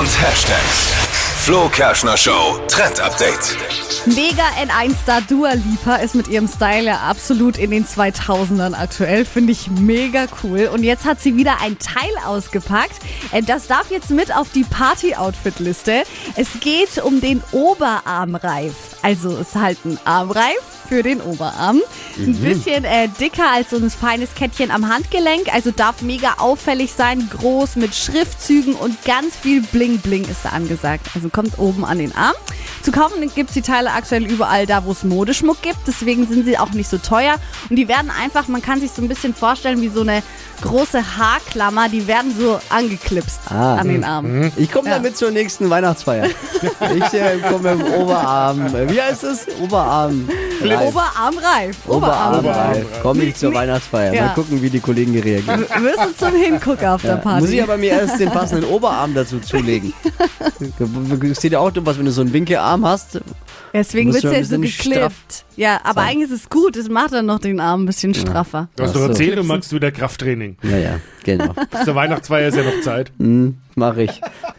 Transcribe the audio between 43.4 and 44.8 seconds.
Ah. an den Armen. Ich